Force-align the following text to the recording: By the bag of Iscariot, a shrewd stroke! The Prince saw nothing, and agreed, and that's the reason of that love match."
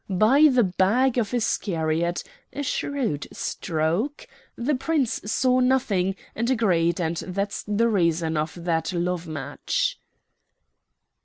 By 0.09 0.47
the 0.51 0.63
bag 0.63 1.19
of 1.19 1.31
Iscariot, 1.31 2.23
a 2.53 2.63
shrewd 2.63 3.27
stroke! 3.31 4.25
The 4.55 4.73
Prince 4.73 5.21
saw 5.31 5.59
nothing, 5.59 6.15
and 6.33 6.49
agreed, 6.49 6.99
and 6.99 7.17
that's 7.17 7.61
the 7.67 7.87
reason 7.87 8.35
of 8.35 8.63
that 8.63 8.93
love 8.93 9.27
match." 9.27 9.99